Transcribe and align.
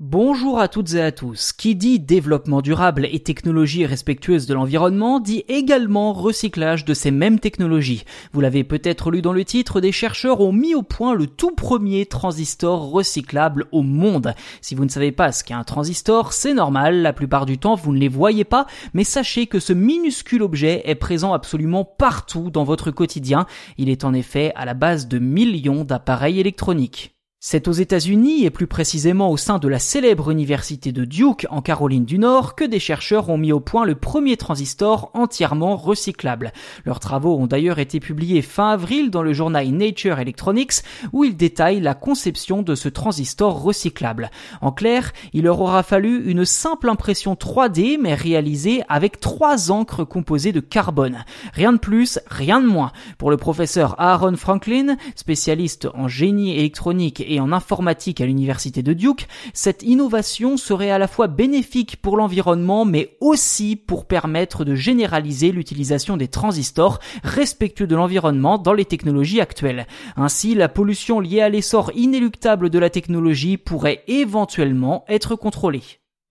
Bonjour 0.00 0.58
à 0.58 0.66
toutes 0.66 0.94
et 0.94 1.00
à 1.00 1.12
tous. 1.12 1.52
Qui 1.52 1.76
dit 1.76 2.00
développement 2.00 2.62
durable 2.62 3.08
et 3.12 3.20
technologie 3.20 3.86
respectueuse 3.86 4.46
de 4.46 4.52
l'environnement 4.52 5.20
dit 5.20 5.44
également 5.46 6.12
recyclage 6.12 6.84
de 6.84 6.92
ces 6.94 7.12
mêmes 7.12 7.38
technologies. 7.38 8.04
Vous 8.32 8.40
l'avez 8.40 8.64
peut-être 8.64 9.12
lu 9.12 9.22
dans 9.22 9.32
le 9.32 9.44
titre, 9.44 9.80
des 9.80 9.92
chercheurs 9.92 10.40
ont 10.40 10.50
mis 10.50 10.74
au 10.74 10.82
point 10.82 11.14
le 11.14 11.28
tout 11.28 11.52
premier 11.52 12.06
transistor 12.06 12.90
recyclable 12.90 13.66
au 13.70 13.82
monde. 13.82 14.34
Si 14.60 14.74
vous 14.74 14.84
ne 14.84 14.90
savez 14.90 15.12
pas 15.12 15.30
ce 15.30 15.44
qu'est 15.44 15.54
un 15.54 15.62
transistor, 15.62 16.32
c'est 16.32 16.54
normal, 16.54 17.00
la 17.00 17.12
plupart 17.12 17.46
du 17.46 17.58
temps 17.58 17.76
vous 17.76 17.92
ne 17.92 18.00
les 18.00 18.08
voyez 18.08 18.42
pas, 18.42 18.66
mais 18.94 19.04
sachez 19.04 19.46
que 19.46 19.60
ce 19.60 19.72
minuscule 19.72 20.42
objet 20.42 20.82
est 20.86 20.96
présent 20.96 21.32
absolument 21.32 21.84
partout 21.84 22.50
dans 22.50 22.64
votre 22.64 22.90
quotidien. 22.90 23.46
Il 23.78 23.88
est 23.88 24.02
en 24.02 24.12
effet 24.12 24.52
à 24.56 24.64
la 24.64 24.74
base 24.74 25.06
de 25.06 25.20
millions 25.20 25.84
d'appareils 25.84 26.40
électroniques. 26.40 27.13
C'est 27.46 27.68
aux 27.68 27.72
États-Unis 27.72 28.46
et 28.46 28.50
plus 28.50 28.66
précisément 28.66 29.30
au 29.30 29.36
sein 29.36 29.58
de 29.58 29.68
la 29.68 29.78
célèbre 29.78 30.30
université 30.30 30.92
de 30.92 31.04
Duke 31.04 31.46
en 31.50 31.60
Caroline 31.60 32.06
du 32.06 32.18
Nord 32.18 32.54
que 32.54 32.64
des 32.64 32.78
chercheurs 32.78 33.28
ont 33.28 33.36
mis 33.36 33.52
au 33.52 33.60
point 33.60 33.84
le 33.84 33.96
premier 33.96 34.38
transistor 34.38 35.10
entièrement 35.12 35.76
recyclable. 35.76 36.54
Leurs 36.86 37.00
travaux 37.00 37.36
ont 37.36 37.46
d'ailleurs 37.46 37.80
été 37.80 38.00
publiés 38.00 38.40
fin 38.40 38.70
avril 38.70 39.10
dans 39.10 39.22
le 39.22 39.34
journal 39.34 39.68
Nature 39.68 40.20
Electronics 40.20 40.76
où 41.12 41.22
ils 41.22 41.36
détaillent 41.36 41.82
la 41.82 41.92
conception 41.92 42.62
de 42.62 42.74
ce 42.74 42.88
transistor 42.88 43.60
recyclable. 43.60 44.30
En 44.62 44.72
clair, 44.72 45.12
il 45.34 45.42
leur 45.42 45.60
aura 45.60 45.82
fallu 45.82 46.24
une 46.30 46.46
simple 46.46 46.88
impression 46.88 47.34
3D 47.34 47.98
mais 48.00 48.14
réalisée 48.14 48.80
avec 48.88 49.20
trois 49.20 49.70
encres 49.70 50.08
composées 50.08 50.52
de 50.52 50.60
carbone. 50.60 51.26
Rien 51.52 51.74
de 51.74 51.78
plus, 51.78 52.18
rien 52.26 52.62
de 52.62 52.68
moins. 52.68 52.92
Pour 53.18 53.30
le 53.30 53.36
professeur 53.36 54.00
Aaron 54.00 54.36
Franklin, 54.36 54.96
spécialiste 55.14 55.88
en 55.92 56.08
génie 56.08 56.56
électronique 56.56 57.22
en 57.40 57.52
informatique 57.52 58.20
à 58.20 58.26
l'université 58.26 58.82
de 58.82 58.92
Duke, 58.92 59.28
cette 59.52 59.82
innovation 59.82 60.56
serait 60.56 60.90
à 60.90 60.98
la 60.98 61.08
fois 61.08 61.26
bénéfique 61.26 61.96
pour 61.96 62.16
l'environnement 62.16 62.84
mais 62.84 63.16
aussi 63.20 63.76
pour 63.76 64.06
permettre 64.06 64.64
de 64.64 64.74
généraliser 64.74 65.52
l'utilisation 65.52 66.16
des 66.16 66.28
transistors 66.28 66.98
respectueux 67.22 67.86
de 67.86 67.96
l'environnement 67.96 68.58
dans 68.58 68.72
les 68.72 68.84
technologies 68.84 69.40
actuelles. 69.40 69.86
Ainsi, 70.16 70.54
la 70.54 70.68
pollution 70.68 71.20
liée 71.20 71.40
à 71.40 71.48
l'essor 71.48 71.90
inéluctable 71.94 72.70
de 72.70 72.78
la 72.78 72.90
technologie 72.90 73.56
pourrait 73.56 74.02
éventuellement 74.06 75.04
être 75.08 75.36
contrôlée. 75.36 75.82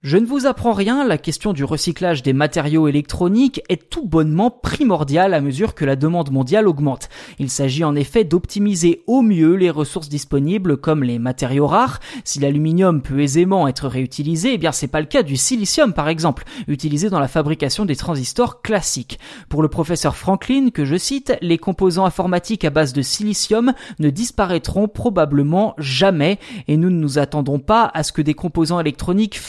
Je 0.03 0.17
ne 0.17 0.25
vous 0.25 0.47
apprends 0.47 0.73
rien, 0.73 1.07
la 1.07 1.17
question 1.17 1.53
du 1.53 1.63
recyclage 1.63 2.23
des 2.23 2.33
matériaux 2.33 2.89
électroniques 2.89 3.61
est 3.69 3.89
tout 3.89 4.05
bonnement 4.05 4.51
primordiale 4.51 5.33
à 5.33 5.39
mesure 5.39 5.75
que 5.75 5.85
la 5.85 5.95
demande 5.95 6.29
mondiale 6.29 6.67
augmente. 6.67 7.07
Il 7.39 7.49
s'agit 7.49 7.85
en 7.85 7.95
effet 7.95 8.25
d'optimiser 8.25 9.01
au 9.07 9.21
mieux 9.21 9.53
les 9.55 9.69
ressources 9.69 10.09
disponibles 10.09 10.75
comme 10.75 11.05
les 11.05 11.19
matériaux 11.19 11.67
rares. 11.67 12.01
Si 12.25 12.41
l'aluminium 12.41 13.01
peut 13.01 13.21
aisément 13.21 13.65
être 13.65 13.87
réutilisé, 13.87 14.55
eh 14.55 14.57
bien 14.57 14.73
c'est 14.73 14.89
pas 14.89 14.99
le 14.99 15.05
cas 15.05 15.23
du 15.23 15.37
silicium 15.37 15.93
par 15.93 16.09
exemple, 16.09 16.43
utilisé 16.67 17.09
dans 17.09 17.21
la 17.21 17.29
fabrication 17.29 17.85
des 17.85 17.95
transistors 17.95 18.61
classiques. 18.61 19.19
Pour 19.47 19.61
le 19.61 19.69
professeur 19.69 20.17
Franklin 20.17 20.67
que 20.71 20.83
je 20.83 20.97
cite, 20.97 21.37
les 21.39 21.57
composants 21.57 22.03
informatiques 22.03 22.65
à 22.65 22.71
base 22.71 22.91
de 22.91 23.01
silicium 23.01 23.71
ne 23.99 24.09
disparaîtront 24.09 24.89
probablement 24.89 25.75
jamais 25.77 26.39
et 26.67 26.75
nous 26.75 26.89
ne 26.89 26.99
nous 26.99 27.19
attendons 27.19 27.59
pas 27.59 27.89
à 27.93 28.03
ce 28.03 28.11
que 28.11 28.21
des 28.21 28.33
composants 28.33 28.81
électroniques 28.81 29.39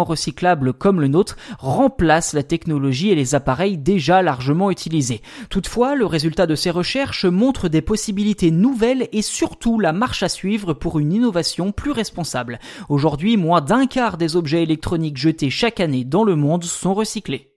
recyclables 0.00 0.72
comme 0.72 1.00
le 1.00 1.08
nôtre 1.08 1.36
remplacent 1.58 2.32
la 2.32 2.42
technologie 2.42 3.10
et 3.10 3.14
les 3.14 3.34
appareils 3.34 3.76
déjà 3.76 4.22
largement 4.22 4.70
utilisés. 4.70 5.20
Toutefois, 5.50 5.94
le 5.94 6.06
résultat 6.06 6.46
de 6.46 6.54
ces 6.54 6.70
recherches 6.70 7.26
montre 7.26 7.68
des 7.68 7.82
possibilités 7.82 8.50
nouvelles 8.50 9.08
et 9.12 9.22
surtout 9.22 9.78
la 9.78 9.92
marche 9.92 10.22
à 10.22 10.28
suivre 10.28 10.72
pour 10.72 10.98
une 10.98 11.12
innovation 11.12 11.72
plus 11.72 11.92
responsable. 11.92 12.58
Aujourd'hui, 12.88 13.36
moins 13.36 13.60
d'un 13.60 13.86
quart 13.86 14.16
des 14.16 14.36
objets 14.36 14.62
électroniques 14.62 15.18
jetés 15.18 15.50
chaque 15.50 15.80
année 15.80 16.04
dans 16.04 16.24
le 16.24 16.36
monde 16.36 16.64
sont 16.64 16.94
recyclés. 16.94 17.51